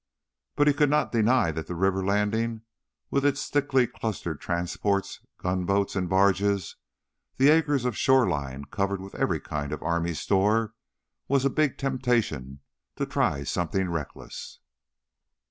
But 0.55 0.65
he 0.65 0.73
could 0.73 0.89
not 0.89 1.11
deny 1.11 1.51
that 1.51 1.67
the 1.67 1.75
river 1.75 2.03
landing 2.03 2.63
with 3.11 3.23
its 3.23 3.47
thickly 3.51 3.85
clustered 3.85 4.41
transports, 4.41 5.19
gunboats 5.37 5.95
and 5.95 6.09
barges, 6.09 6.75
the 7.37 7.49
acres 7.49 7.85
of 7.85 7.95
shoreline 7.95 8.65
covered 8.65 8.99
with 8.99 9.13
every 9.13 9.39
kind 9.39 9.71
of 9.71 9.83
army 9.83 10.15
store, 10.15 10.73
was 11.27 11.45
a 11.45 11.51
big 11.51 11.77
temptation 11.77 12.61
to 12.95 13.05
try 13.05 13.43
something 13.43 13.91
reckless. 13.91 14.57